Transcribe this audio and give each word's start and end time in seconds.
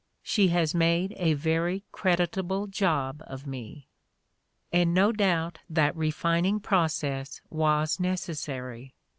She 0.23 0.47
has 0.47 0.73
made 0.73 1.13
a 1.17 1.35
very 1.35 1.83
credit 1.91 2.35
able 2.35 2.65
job 2.65 3.21
of 3.27 3.45
me." 3.45 3.87
And 4.73 4.95
no 4.95 5.11
doubt 5.11 5.59
that 5.69 5.95
refining 5.95 6.59
process 6.59 7.39
was 7.51 7.99
necessary. 7.99 8.95